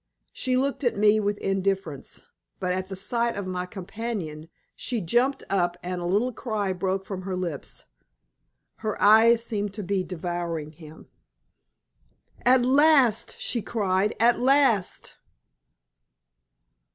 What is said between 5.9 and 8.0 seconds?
a little cry broke from her lips.